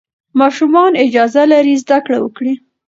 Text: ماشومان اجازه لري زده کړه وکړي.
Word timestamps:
ماشومان 0.39 0.91
اجازه 1.05 1.43
لري 1.51 1.75
زده 1.83 1.97
کړه 2.05 2.17
وکړي. 2.21 2.53